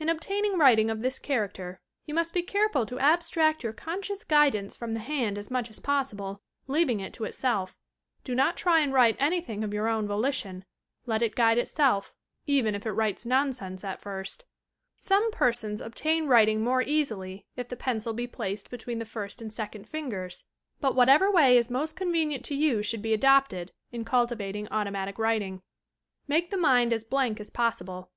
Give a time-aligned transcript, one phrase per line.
[0.00, 4.76] In obtaining writing of this character you must be careful to abstract your conscious guidance
[4.76, 7.76] from the hand as much as possible, leaving it to itself.
[8.24, 10.64] Do not try and write anything of your own volition;
[11.06, 12.12] let it guide itself,
[12.44, 14.46] even if it writes nonsense at first.
[14.96, 19.52] Some persons obtain writing more easily if the pencil be placed between the first and
[19.52, 20.44] second fingers,
[20.80, 21.96] but what Ul 142 TOUR PSYCHIC POWERS ever way is most
[22.36, 25.62] convenient to you should be adopted in cultivating automatic writing.
[26.26, 28.10] Make the mind as blank as possible.